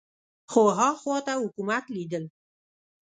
خو 0.51 0.63
ها 0.77 0.89
خوا 1.01 1.17
ته 1.25 1.33
حکومت 1.43 1.83
لیدل 1.95 2.25